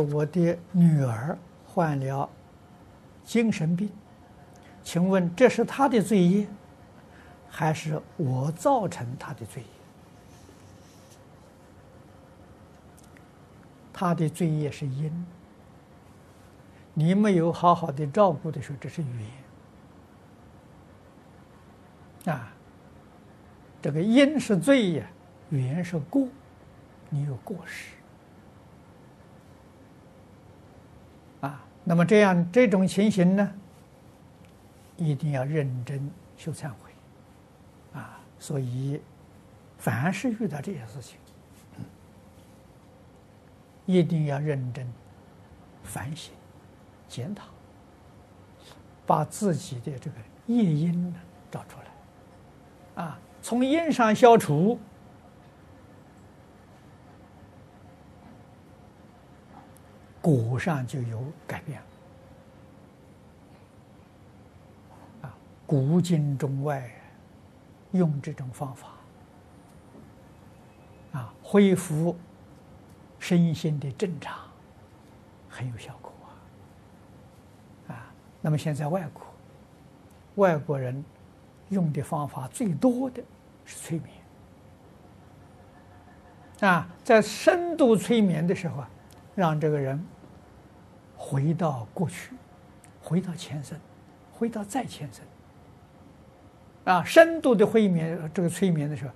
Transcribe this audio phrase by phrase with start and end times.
[0.00, 2.28] 我的女儿患了
[3.24, 3.90] 精神病，
[4.82, 6.46] 请问这是她的罪业，
[7.48, 9.68] 还是我造成她的罪业？
[13.92, 15.26] 她的罪业是因，
[16.92, 19.30] 你没有好好的照顾的时候，这是缘
[22.34, 22.50] 啊。
[23.80, 25.06] 这个因是罪呀，
[25.50, 26.26] 缘是过，
[27.10, 27.90] 你有过失。
[31.42, 33.52] 啊，那么这样这种情形呢，
[34.96, 36.90] 一定要认真修忏悔，
[37.92, 39.00] 啊，所以
[39.76, 41.18] 凡是遇到这些事情，
[43.84, 44.90] 一定要认真
[45.82, 46.32] 反省、
[47.06, 47.44] 检讨，
[49.04, 51.16] 把自己的这个业因呢
[51.50, 51.76] 找出
[52.96, 54.78] 来，啊，从因上消除。
[60.24, 61.82] 果上就有改变
[65.20, 65.36] 啊！
[65.66, 66.90] 古今中外
[67.92, 68.88] 用这种方法
[71.12, 72.16] 啊，恢复
[73.18, 74.38] 身心的正常，
[75.46, 76.10] 很有效果
[77.88, 77.92] 啊！
[77.92, 78.06] 啊，
[78.40, 79.26] 那么现在外国
[80.36, 81.04] 外国人
[81.68, 83.22] 用的方法最多的
[83.66, 84.10] 是催眠
[86.70, 88.88] 啊，在深度催眠的时候啊，
[89.34, 90.04] 让这个人。
[91.16, 92.34] 回到过去，
[93.00, 93.78] 回到前生，
[94.34, 95.24] 回到再前生。
[96.84, 99.12] 啊，深度的催眠，这个催眠的时候，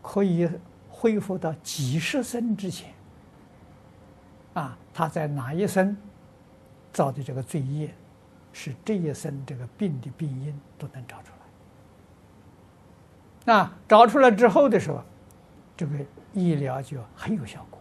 [0.00, 0.48] 可以
[0.88, 2.94] 恢复到几十生之前。
[4.54, 5.94] 啊，他在哪一生
[6.92, 7.92] 造的这个罪业，
[8.54, 11.38] 是这一生这个病的病因都能找出来。
[13.44, 15.02] 那找出来之后的时候，
[15.76, 15.92] 这个
[16.32, 17.79] 医疗就很有效果。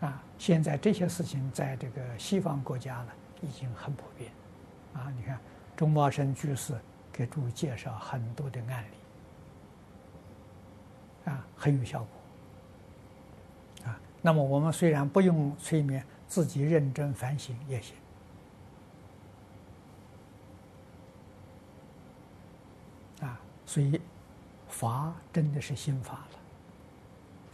[0.00, 3.08] 啊，现在这些事情在这个西方国家呢，
[3.42, 4.30] 已经很普遍。
[4.94, 5.36] 啊，你看
[5.76, 6.78] 钟茂生居士
[7.12, 8.88] 给诸位介绍很多的案例，
[11.30, 12.08] 啊，很有效果。
[13.90, 17.96] 啊，那么我们虽然不用催眠，自己认真反省也行。
[23.20, 24.00] 啊，所以
[24.68, 26.38] 法真的是心法了。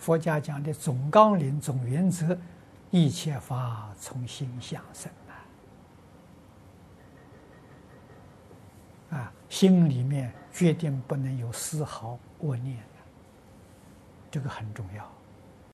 [0.04, 2.36] 佛家讲的总纲领、总原则，
[2.90, 5.10] 一切法从心想生
[9.10, 9.16] 啊！
[9.16, 12.84] 啊，心里面决定不能有丝毫恶念，
[14.30, 15.10] 这个很重要。